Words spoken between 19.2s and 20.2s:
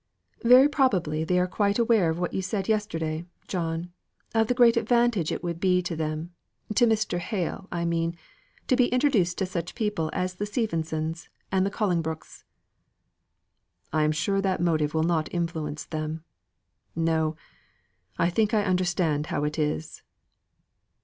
how it is."